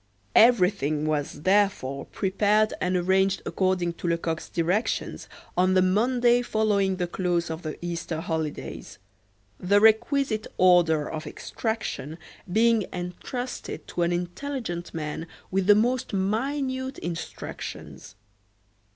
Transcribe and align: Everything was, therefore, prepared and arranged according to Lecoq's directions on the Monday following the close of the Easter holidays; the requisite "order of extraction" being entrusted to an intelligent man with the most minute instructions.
Everything 0.35 1.05
was, 1.05 1.43
therefore, 1.43 2.05
prepared 2.05 2.73
and 2.81 2.97
arranged 2.97 3.39
according 3.45 3.93
to 3.93 4.07
Lecoq's 4.07 4.49
directions 4.49 5.29
on 5.55 5.75
the 5.75 5.81
Monday 5.83 6.41
following 6.41 6.95
the 6.95 7.05
close 7.05 7.51
of 7.51 7.61
the 7.61 7.77
Easter 7.85 8.19
holidays; 8.19 8.97
the 9.59 9.79
requisite 9.79 10.47
"order 10.57 11.07
of 11.07 11.27
extraction" 11.27 12.17
being 12.51 12.87
entrusted 12.91 13.87
to 13.89 14.01
an 14.01 14.11
intelligent 14.11 14.91
man 14.91 15.27
with 15.51 15.67
the 15.67 15.75
most 15.75 16.13
minute 16.15 16.97
instructions. 16.97 18.15